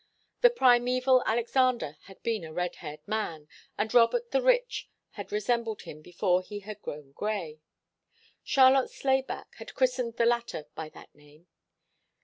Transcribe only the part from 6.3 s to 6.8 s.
he